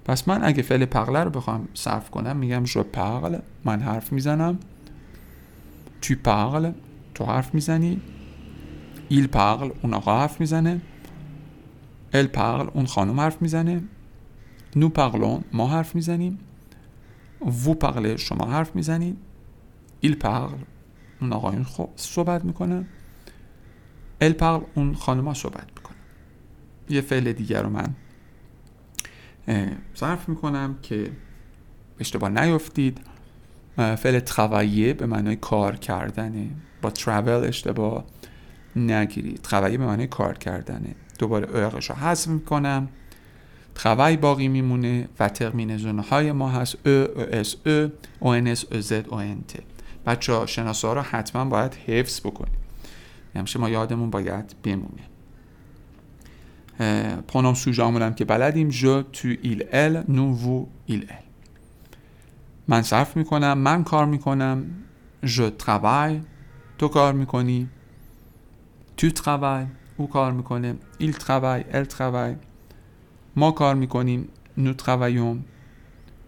پس 0.05 0.27
من 0.27 0.43
اگه 0.43 0.61
فعل 0.61 0.85
پغله 0.85 1.23
رو 1.23 1.29
بخوام 1.29 1.67
صرف 1.73 2.09
کنم 2.09 2.37
میگم 2.37 2.63
جو 2.63 2.83
پغل 2.83 3.37
من 3.65 3.79
حرف 3.79 4.11
می‌زنم. 4.11 4.59
تو 6.01 6.15
پغل 6.23 6.71
تو 7.15 7.25
حرف 7.25 7.53
می‌زنی. 7.53 8.01
ایل 9.09 9.27
پغل 9.27 9.69
اون 9.81 9.93
آقا 9.93 10.19
حرف 10.19 10.39
می‌زنه. 10.39 10.81
ال 12.13 12.27
پغل 12.27 12.67
اون 12.73 12.85
خانم 12.85 13.19
حرف 13.19 13.41
می‌زنه 13.41 13.83
نو 14.75 14.89
پغلون 14.89 15.43
ما 15.53 15.67
حرف 15.67 15.95
می‌زنیم 15.95 16.39
وو 17.41 17.73
پغله 17.73 18.17
شما 18.17 18.51
حرف 18.51 18.75
می‌زنید 18.75 19.17
ایل 19.99 20.15
پغل 20.15 20.57
اون 21.21 21.33
آقایون 21.33 21.63
خوب 21.63 21.89
صحبت 21.95 22.45
می‌کنه 22.45 22.85
elle 24.21 24.33
parle 24.33 24.65
اون 24.75 24.95
خانم 24.95 25.33
صحبت 25.33 25.67
می‌کنه 25.75 25.97
یه 26.89 27.01
فعل 27.01 27.33
دیگر 27.33 27.63
رو 27.63 27.69
من 27.69 27.95
صرف 29.93 30.29
می‌کنم 30.29 30.75
که 30.81 31.11
اشتباه 31.99 32.29
نیفتید 32.29 33.01
فعل 33.77 34.19
travailler 34.19 34.93
به 34.93 35.05
معنای 35.05 35.35
کار 35.35 35.75
کردنه 35.75 36.49
با 36.81 36.89
travel 36.89 37.47
اشتباه 37.47 38.05
نگیرید 38.75 39.41
travailler 39.41 39.77
به 39.77 39.85
معنای 39.85 40.07
کار 40.07 40.37
کردنه 40.37 40.95
دوباره 41.19 41.65
اقش 41.65 41.89
رو 41.89 41.95
حذف 41.95 42.27
می‌کنم. 42.27 42.87
خوای 43.75 44.17
باقی 44.17 44.47
میمونه 44.47 45.09
و 45.19 45.29
terminaison 45.29 45.99
های 45.99 46.31
ما 46.31 46.49
هست. 46.49 46.87
e 46.87 46.91
e 46.91 47.21
s 47.31 47.55
e 47.65 47.91
o 48.19 48.29
n 48.29 48.47
s 48.47 48.65
e 48.71 48.81
z 48.81 49.07
e 49.07 49.17
n 49.17 49.41
t. 49.41 49.59
بچه 50.05 50.33
ها 50.33 50.45
شناسه 50.45 50.93
رو 50.93 51.01
حتما 51.01 51.45
باید 51.45 51.73
حفظ 51.73 52.19
بکنیم. 52.19 52.59
همیشه 53.35 53.59
ما 53.59 53.69
یادمون 53.69 54.09
باید 54.09 54.55
بمونه. 54.63 55.03
pronom 57.27 57.53
sujet 57.53 57.85
هم 57.85 58.13
که 58.13 58.25
بلدیم. 58.25 58.69
je 58.69 59.01
tu 59.01 59.27
il 59.41 59.63
elle 59.71 60.03
nous 60.07 60.33
vous 60.33 60.65
ils 60.85 61.05
elles. 61.09 61.15
من 62.67 62.81
صرف 62.81 63.17
می‌کنم 63.17 63.57
من 63.57 63.83
کار 63.83 64.05
می‌کنم. 64.05 64.65
je 65.23 65.49
travaille 65.49 66.21
تو 66.77 66.87
کار 66.87 67.13
می‌کنی. 67.13 67.69
tu 68.97 69.09
travailles 69.09 69.65
او 69.99 70.09
کار 70.09 70.31
می‌کنه. 70.31 70.75
il 70.97 71.11
travaille 71.11 71.63
elle 71.73 71.83
travaille 71.83 72.35
ما 73.35 73.51
کار 73.51 73.75
می‌کنیم. 73.75 74.27
nous 74.57 74.73
travaillons 74.73 75.45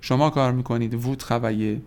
شما 0.02 0.30
کار 0.30 0.52
می‌کنید. 0.52 0.94
وو 1.06 1.16
ترویه 1.16 1.82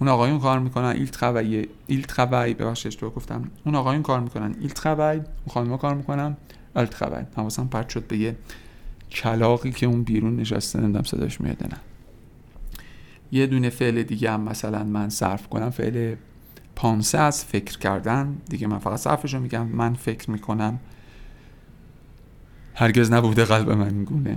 اون 0.00 0.08
آقایون 0.08 0.38
کار 0.38 0.58
می‌کنن. 0.58 0.84
ایل 0.84 1.06
ترویه 1.06 1.68
ایل 1.86 2.02
تروی 2.02 2.54
ببخشید 2.54 2.92
تو 2.92 3.10
گفتم. 3.10 3.50
اون 3.66 3.74
آقایون 3.74 4.02
کار 4.02 4.20
می‌کنن. 4.20 4.54
ایل 4.60 4.70
تروی 4.70 5.16
اون 5.16 5.24
خانم‌ها 5.48 5.76
کار 5.76 5.94
می‌کنن. 5.94 6.36
ال 6.76 6.86
تروی 6.86 7.24
حواسم 7.36 7.68
پرت 7.68 7.88
شد 7.88 8.06
به 8.06 8.18
یه 8.18 8.36
کلاقی 9.10 9.72
که 9.72 9.86
اون 9.86 10.02
بیرون 10.02 10.36
نشسته. 10.36 10.80
نمی‌دونم 10.80 11.04
صداش 11.04 11.40
میاد 11.40 11.62
نه. 11.62 11.80
یه 13.32 13.46
دونه 13.46 13.70
فعل 13.70 14.02
دیگه 14.02 14.30
هم 14.30 14.40
مثلا 14.40 14.84
من 14.84 15.08
صرف 15.08 15.48
کنم. 15.48 15.70
فعل 15.70 16.14
پانسه 16.80 17.18
از 17.18 17.44
فکر 17.44 17.78
کردن. 17.78 18.36
دیگه 18.48 18.66
من 18.66 18.78
فقط 18.78 18.98
صرفش 18.98 19.34
رو 19.34 19.40
میگم 19.40 19.66
من 19.66 19.94
فکر 19.94 20.30
می‌کنم. 20.30 20.78
هرگز 22.74 23.12
نبوده 23.12 23.44
قلب 23.44 23.70
من 23.70 24.04
گونه 24.04 24.36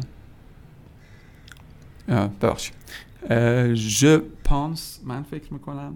ببخشید. 2.42 2.76
je 3.76 4.22
pense 4.50 4.82
من 5.04 5.24
فکر 5.24 5.54
می‌کنم. 5.54 5.94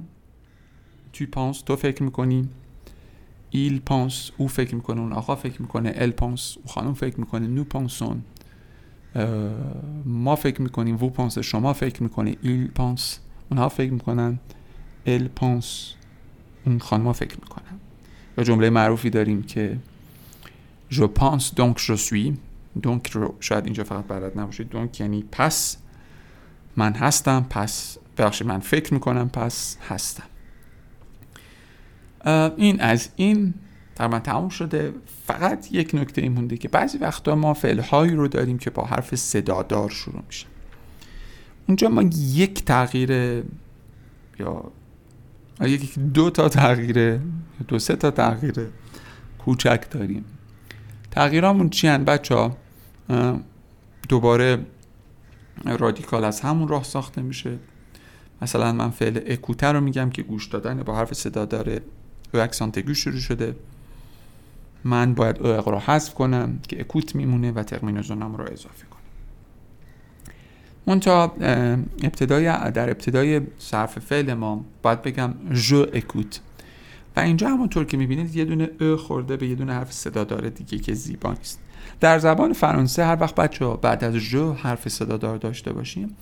Tu 1.13 1.23
penses 1.35 1.63
تو 1.65 1.75
فکر 1.75 2.03
می‌کنی. 2.03 2.49
Il 3.53 3.79
pense 3.89 4.31
او 4.37 4.47
فکر 4.47 4.75
می‌کنه. 4.75 5.01
اون 5.01 5.13
آقا 5.13 5.35
فکر 5.35 5.61
می‌کنه. 5.61 5.93
Elle 5.93 6.21
pense 6.21 6.57
او 6.57 6.67
خانم 6.67 6.93
فکر 6.93 7.19
می‌کنه. 7.19 7.63
Nous 7.63 7.77
pensons. 7.77 8.17
ما 10.05 10.35
فکر 10.35 10.61
می‌کنیم. 10.61 10.97
Vous 10.97 11.11
pensez 11.17 11.39
شما 11.39 11.73
فکر 11.73 12.03
می‌کنه 12.03 12.31
il 12.43 12.79
pense 12.79 13.03
اونها 13.51 13.69
فکر 13.69 13.93
می‌کنن. 13.93 14.39
Elle 15.05 15.29
pense. 15.41 15.96
اون 16.67 16.79
خانم 16.79 17.13
فکر 17.13 17.35
می‌کنن. 17.35 17.79
و 18.37 18.43
جمله 18.43 18.69
معروفی 18.69 19.09
داریم 19.09 19.43
که 19.43 19.77
je 20.91 21.03
pense 21.19 21.43
donc 21.43 21.77
je 21.77 21.97
suis. 21.97 22.33
Donc 22.87 23.11
رو 23.11 23.35
شاید 23.39 23.65
اینجا 23.65 23.83
فقط 23.83 24.07
بلد 24.07 24.39
نباشید. 24.39 24.71
Donc 24.71 24.99
یعنی 24.99 25.25
پس 25.31 25.77
من 26.75 26.93
هستم 26.93 27.45
پس 27.49 27.97
بخشی 28.17 28.43
من 28.43 28.59
فکر 28.59 28.93
می‌کنم 28.93 29.29
پس 29.29 29.77
هستم. 29.89 30.23
این 32.57 32.81
از 32.81 33.09
این 33.15 33.53
تقریبا 33.95 34.19
تموم 34.19 34.49
شده. 34.49 34.93
فقط 35.27 35.71
یک 35.71 35.95
نکته 35.95 36.21
این 36.21 36.31
مونده 36.31 36.57
که 36.57 36.67
بعضی 36.67 36.97
وقتا 36.97 37.35
ما 37.35 37.53
فعل 37.53 37.81
رو 37.91 38.27
داریم 38.27 38.57
که 38.57 38.69
با 38.69 38.85
حرف 38.85 39.15
صدادار 39.15 39.89
شروع 39.89 40.23
میشه. 40.27 40.45
اونجا 41.67 41.89
ما 41.89 42.01
یک 42.33 42.65
تغییر 42.65 43.11
یا 44.39 44.71
یک 45.61 45.99
دو 45.99 46.29
تا 46.29 46.49
تغییر 46.49 47.19
دو 47.67 47.79
سه 47.79 47.95
تا 47.95 48.11
تغییر 48.11 48.67
کوچک 49.39 49.89
داریم. 49.91 50.25
تغییرامون 51.11 51.69
چی 51.69 51.87
هن 51.87 52.03
بچه 52.03 52.35
ها؟ 52.35 52.57
دوباره 54.09 54.65
رادیکال 55.65 56.23
از 56.23 56.41
همون 56.41 56.67
راه 56.67 56.83
ساخته 56.83 57.21
میشه. 57.21 57.57
مثلا 58.41 58.71
من 58.71 58.89
فعل 58.89 59.19
اکوته 59.25 59.67
رو 59.67 59.81
میگم 59.81 60.09
که 60.09 60.23
گوش 60.23 60.47
دادن 60.47 60.83
با 60.83 60.95
حرف 60.95 61.13
صدا 61.13 61.45
داره. 61.45 61.81
او 62.33 62.39
اکسانت 62.39 62.79
گوش 62.79 62.99
شروع 62.99 63.19
شده. 63.19 63.55
من 64.83 65.13
باید 65.13 65.37
او 65.39 65.71
رو 65.71 65.79
حذف 65.79 66.13
کنم 66.13 66.59
که 66.67 66.79
اکوت 66.79 67.15
میمونه 67.15 67.51
و 67.51 67.63
ترمینوزونم 67.63 68.35
رو 68.35 68.43
اضافه 68.43 68.85
کنم. 68.85 69.06
منتها 70.87 71.35
ابتدای 72.03 72.71
در 72.71 72.89
ابتدای 72.89 73.41
صرف 73.59 73.99
فعل 73.99 74.33
ما 74.33 74.65
باید 74.81 75.01
بگم 75.01 75.33
je 75.53 75.85
écoute 75.93 76.39
و 77.15 77.19
اینجا 77.19 77.49
همونطور 77.49 77.85
که 77.85 77.97
می‌بینید 77.97 78.35
یه 78.35 78.45
دونه 78.45 78.69
e 78.81 78.97
خورده 78.97 79.37
به 79.37 79.47
یه 79.47 79.55
دونه 79.55 79.73
حرف 79.73 79.91
صدا 79.91 80.23
داره 80.23 80.49
دیگه 80.49 80.77
که 80.77 80.93
زیبا 80.93 81.33
نیست. 81.33 81.59
در 81.99 82.19
زبان 82.19 82.53
فرانسه 82.53 83.05
هر 83.05 83.17
وقت 83.21 83.35
بچه 83.35 83.65
ها 83.65 83.75
بعد 83.75 84.03
از 84.03 84.15
je 84.15 84.53
حرف 84.53 84.89
صدا 84.89 85.17
دار 85.17 85.37
داشته 85.37 85.73
باشیم 85.73 86.15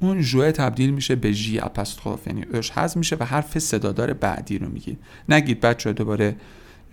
اون 0.00 0.20
je 0.20 0.50
تبدیل 0.50 0.90
میشه 0.90 1.16
به 1.16 1.34
j 1.34 1.60
apostrophe 1.60 2.26
یعنی 2.26 2.40
e 2.40 2.44
اش 2.54 2.70
حذف 2.70 2.96
میشه 2.96 3.16
و 3.20 3.24
حرف 3.24 3.58
صدادار 3.58 4.12
بعدی 4.12 4.58
رو 4.58 4.68
میگید 4.68 4.98
نگید 5.28 5.60
بچه 5.60 5.92
دوباره 5.92 6.36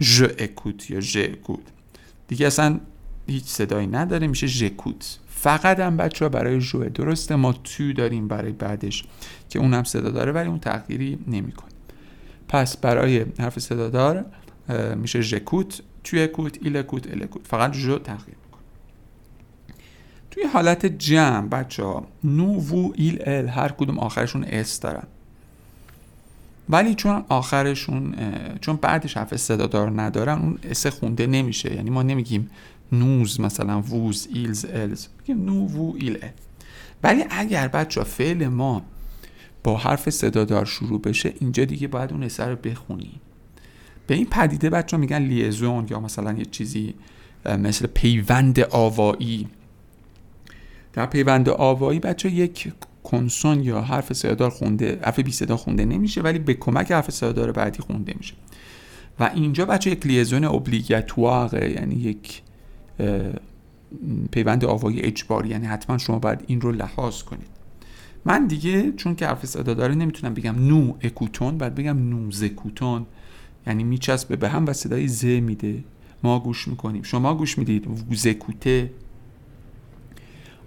je 0.02 0.24
écoute 0.24 0.90
یا 0.90 1.00
je 1.00 1.18
écoute 1.18 1.64
دیگه 2.28 2.48
اصلا 2.48 2.80
هیچ 3.28 3.46
صدایی 3.46 3.88
نداره 3.88 4.28
میشه 4.28 4.48
j'écoute 4.48 5.20
فقط 5.44 5.80
هم 5.80 5.98
بچه 5.98 6.26
ها 6.26 6.30
برای 6.30 6.60
je 6.60 6.90
درسته 6.90 7.36
ما 7.36 7.54
tu 7.54 7.94
داریم 7.94 8.28
برای 8.28 8.52
بعدش 8.52 9.04
که 9.50 9.60
اون 9.60 9.74
هم 9.74 9.84
صدا 9.84 10.12
داره 10.12 10.32
ولی 10.32 10.50
اون 10.50 10.60
تغییری 10.60 11.20
نمی‌کنه 11.28 11.70
پس 12.48 12.78
برای 12.78 13.26
حرف 13.40 13.60
صدادار 13.60 14.26
میشه 14.96 15.22
j'écoute 15.22 15.82
tu 16.04 16.28
écoutes 16.28 16.58
il 16.62 16.82
écoute 16.82 17.08
elle 17.08 17.26
écoute 17.26 17.48
فقط 17.48 17.72
je 17.72 17.98
تغییر 17.98 18.38
می‌کنه. 18.46 18.62
توی 20.32 20.44
حالت 20.44 20.86
جمع 20.86 21.48
بچه 21.48 21.84
ها 21.84 22.08
نو 22.24 22.60
وو 22.60 22.94
ایل 22.96 23.30
ال 23.30 23.48
هر 23.48 23.70
کدوم 23.70 24.00
آخرشون 24.00 24.44
s 24.44 24.80
دارن. 24.80 25.08
ولی 26.70 26.96
چون 26.96 27.26
آخرشون 27.30 28.16
چون 28.62 28.76
بعدش 28.76 29.18
حرف 29.18 29.36
صدادار 29.36 30.02
ندارن 30.02 30.40
اون 30.40 30.58
s 30.64 30.88
خونده 30.88 31.28
نمیشه. 31.28 31.76
یعنی 31.76 31.90
ما 31.90 32.04
نمیگیم 32.04 32.50
nous 32.92 33.40
مثلا 33.40 33.82
vous 33.82 34.28
ils 34.34 34.66
elles. 34.66 35.08
میگیم 35.20 35.46
نو 35.46 35.68
وو 35.68 35.96
ایل 35.98 36.18
ولی 37.04 37.24
اگر 37.30 37.68
بچه 37.68 38.04
فعل 38.04 38.48
ما 38.48 38.82
با 39.64 39.78
حرف 39.78 40.10
صدادار 40.10 40.66
شروع 40.66 41.02
بشه 41.02 41.34
اینجا 41.40 41.66
دیگه 41.66 41.88
باید 41.88 42.12
اون 42.12 42.24
اثر 42.24 42.50
رو 42.50 42.56
بخونیم. 42.56 43.22
به 44.08 44.16
این 44.16 44.26
پدیده 44.26 44.70
بچه 44.70 44.98
میگن 44.98 45.22
liaison 45.22 45.88
یا 45.90 46.00
مثلا 46.00 46.34
یه 46.34 46.46
چیزی 46.46 46.94
مثل 47.46 47.88
پیوند 47.88 48.60
آوایی. 48.60 49.48
در 50.94 51.06
پیوند 51.06 51.50
آوایی 51.50 52.00
بچه 52.00 52.32
یک 52.32 52.74
consonne 53.04 53.64
یا 53.64 53.82
حرف 53.82 54.14
صدادار 54.14 54.50
خونده 54.50 55.00
حرف 55.04 55.20
بی 55.20 55.32
صدا 55.32 55.58
خونده 55.58 55.86
نمیشه 55.86 56.22
ولی 56.22 56.40
به 56.40 56.54
کمک 56.54 56.92
حرف 56.92 57.12
صدادار 57.12 57.52
بعدی 57.52 57.80
خونده 57.80 58.14
میشه. 58.18 58.34
و 59.20 59.32
اینجا 59.36 59.66
بچه 59.66 59.92
یک 59.92 60.06
لیزون 60.06 60.44
اوبلیگاتواره 60.44 61.72
یعنی 61.72 61.96
یک 61.96 62.42
پیوند 64.32 64.66
آوایی 64.66 65.02
اجباری. 65.02 65.50
یعنی 65.50 65.66
حتما 65.66 65.98
شما 65.98 66.20
باید 66.20 66.44
این 66.48 66.62
رو 66.62 66.72
لحاظ 66.72 67.22
کنید. 67.22 67.48
من 68.26 68.48
دیگه 68.48 68.92
چون 68.92 69.16
که 69.16 69.28
حرف 69.28 69.46
صدا 69.46 69.74
داره 69.74 69.96
نمی‌تونم 69.96 70.34
بگم 70.34 70.68
نو 70.68 70.94
اکوتون 71.02 71.58
باید 71.58 71.76
بگم 71.76 72.10
نو 72.10 72.32
زکوتون 72.32 73.06
یعنی 73.68 73.84
میچسبه 73.84 74.36
به 74.36 74.50
هم 74.50 74.66
و 74.68 74.74
صدای 74.74 75.08
ز 75.08 75.26
میده. 75.26 75.84
ما 76.24 76.40
گوش 76.40 76.68
می‌کنیم. 76.68 77.04
شما 77.04 77.36
گوش 77.36 77.58
می‌دید. 77.58 77.88
ووزکوته 77.88 78.92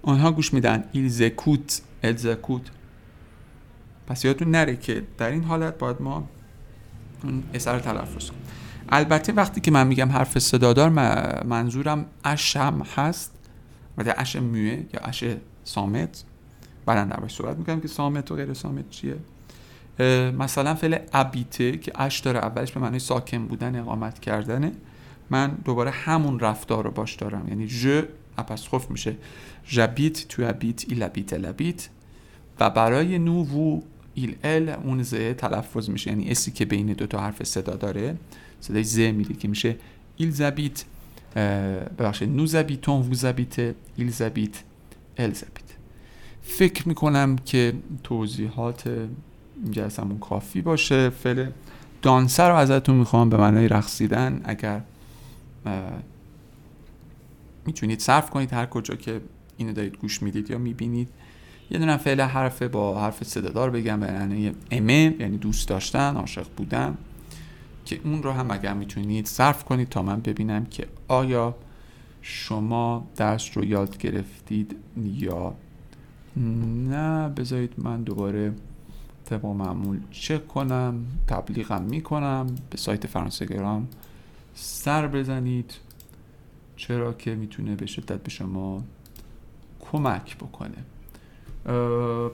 آنها 0.01 0.31
گوش 0.31 0.53
میدن. 0.53 0.83
ایل 0.91 1.09
زکوت 1.09 1.81
پس 4.07 4.25
یادتون 4.25 4.51
نره 4.51 4.75
که 4.75 5.03
در 5.17 5.31
این 5.31 5.43
حالت 5.43 5.77
باید 5.77 6.01
ما 6.01 6.29
اون 7.23 7.43
اثر 7.53 7.79
تلفظ 7.79 8.29
کنیم. 8.29 8.41
البته 8.89 9.33
وقتی 9.33 9.61
که 9.61 9.71
من 9.71 9.87
میگم 9.87 10.11
حرف 10.11 10.39
صدادار 10.39 10.89
منظورم 11.43 12.05
اشم 12.23 12.81
هست. 12.95 13.33
و 13.97 14.03
در 14.03 14.13
اش 14.17 14.35
موه 14.35 14.83
یا 14.93 14.99
اش 15.03 15.23
سامت 15.63 16.23
بعدا 16.85 17.03
در 17.03 17.27
صحبت 17.27 17.57
می‌کنم 17.57 17.81
که 17.81 17.87
سامت 17.87 18.31
و 18.31 18.35
غیر 18.35 18.53
سامت 18.53 18.89
چیه. 18.89 19.15
مثلا 20.39 20.75
فعل 20.75 20.97
ابیته 21.13 21.77
که 21.77 21.91
اش 21.95 22.19
داره 22.19 22.39
اولش 22.39 22.71
به 22.71 22.79
معنی 22.79 22.99
ساکن 22.99 23.47
بودن 23.47 23.79
اقامت 23.79 24.19
کردنه. 24.19 24.71
من 25.29 25.57
دوباره 25.65 25.91
همون 25.91 26.39
رفتار 26.39 26.83
رو 26.83 26.91
باش 26.91 27.15
دارم. 27.15 27.47
یعنی 27.47 27.67
ژ 27.67 27.87
خوف 28.69 28.91
میشه. 28.91 29.15
j'habite 29.65 30.27
tu 30.27 30.43
habites 30.49 30.85
il 30.89 31.03
habite 31.03 31.33
elle 31.33 31.55
habite 31.55 31.89
و 32.59 32.69
برای 32.69 33.19
نو 33.19 33.43
وو 33.43 33.81
ایل 34.13 34.35
ال 34.43 34.69
اون 34.69 35.03
ز 35.03 35.13
تلفظ 35.13 35.89
میشه. 35.89 36.09
یعنی 36.09 36.31
s 36.31 36.41
ی 36.41 36.51
که 36.51 36.65
بین 36.65 36.93
دو 36.93 37.07
تا 37.07 37.19
حرف 37.19 37.43
صدا 37.43 37.75
داره. 37.75 38.15
صدای 38.61 38.83
ز 38.83 38.99
میده 38.99 39.33
که 39.33 39.47
میشه 39.47 39.75
ils 40.15 40.31
habitent 40.31 40.83
ببخشید 41.99 42.29
nous 42.29 42.45
habitons 42.45 43.01
vous 43.01 43.13
habitez 43.13 43.59
ils 43.95 44.09
habitent 44.09 44.63
elles 45.17 45.31
habitent. 45.31 45.63
فکر 46.41 46.87
می‌کنم 46.87 47.35
که 47.35 47.73
توضیحات 48.03 49.07
جلسمون 49.71 50.19
کافی 50.19 50.61
باشه. 50.61 51.09
فعل 51.09 51.49
danser 52.01 52.49
رو 52.49 52.55
ازتون 52.55 52.95
می‌خوام 52.95 53.29
به 53.29 53.37
معنای 53.37 53.67
رقصیدن. 53.67 54.41
اگر 54.43 54.81
می‌تونید 57.65 57.99
صرف 57.99 58.29
کنید 58.29 58.53
هر 58.53 58.65
کجا 58.65 58.95
که 58.95 59.21
اینو 59.57 59.73
دارید 59.73 59.97
گوش 59.97 60.23
می‌دید 60.23 60.49
یا 60.49 60.57
می‌بینید. 60.57 61.09
یه 61.71 61.79
دونه 61.79 61.97
فعل 61.97 62.21
حرف 62.21 62.61
با 62.61 63.01
حرف 63.01 63.23
صدادار 63.23 63.69
بگم 63.69 63.99
به 63.99 64.11
معنی 64.11 64.51
امه 64.71 65.15
یعنی 65.19 65.37
دوست 65.37 65.67
داشتن 65.67 66.15
عاشق 66.15 66.47
بودن. 66.57 66.97
که 67.87 67.99
اون 68.03 68.23
رو 68.23 68.31
هم 68.31 68.51
اگر 68.51 68.73
می‌تونید 68.73 69.25
صرف 69.25 69.63
کنید 69.63 69.89
تا 69.89 70.01
من 70.01 70.19
ببینم 70.21 70.65
که 70.65 70.87
آیا 71.07 71.55
شما 72.21 73.07
درس 73.15 73.57
رو 73.57 73.65
یاد 73.65 73.97
گرفتید 73.97 74.75
یا 74.97 75.53
نه. 76.89 77.29
بذارید 77.29 77.73
من 77.77 78.03
دوباره 78.03 78.53
طبق 79.25 79.45
معمول 79.45 79.99
چک 80.11 80.47
کنم 80.47 81.05
تبلیغم 81.27 81.81
می‌کنم 81.81 82.47
به 82.69 82.77
سایت 82.77 83.07
فرانسگرام 83.07 83.87
سر 84.55 85.07
بزنید. 85.07 85.73
چرا 86.75 87.13
که 87.13 87.35
می‌تونه 87.35 87.75
به 87.75 87.85
شدت 87.85 88.23
به 88.23 88.29
شما 88.29 88.83
کمک 89.91 90.37
بکنه. 90.37 90.83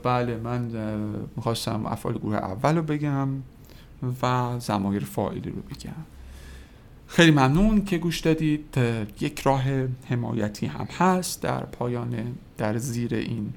بله 0.02 0.36
من 0.36 0.70
می‌خواستم 1.36 1.86
افعال 1.86 2.18
گروه 2.18 2.36
اول 2.36 2.76
رو 2.76 2.82
بگم. 2.82 3.28
و 4.22 4.54
زمایر 4.58 5.04
فاعلی 5.04 5.50
رو 5.50 5.62
بگم. 5.62 6.04
خیلی 7.06 7.30
ممنون 7.30 7.84
که 7.84 7.98
گوش 7.98 8.20
دادید. 8.20 8.78
یک 9.20 9.40
راه 9.40 9.62
حمایتی 10.04 10.66
هم 10.66 10.84
هست 10.84 11.42
در 11.42 11.60
پایان 11.60 12.34
در 12.56 12.78
زیر 12.78 13.14
این 13.14 13.52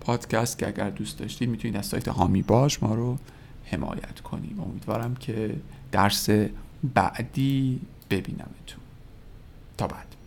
پادکست 0.00 0.58
که 0.58 0.68
اگر 0.68 0.90
دوست 0.90 1.18
داشتید 1.18 1.48
می‌تونید 1.48 1.76
از 1.76 1.86
سایت 1.86 2.08
هامی 2.08 2.42
باش 2.42 2.82
ما 2.82 2.94
رو 2.94 3.18
حمایت 3.64 4.20
کنیم 4.20 4.60
امیدوارم 4.60 5.14
که 5.14 5.56
درس 5.92 6.30
بعدی 6.94 7.80
ببینمتون. 8.10 8.80
تا 9.78 9.86
بعد. 9.86 10.19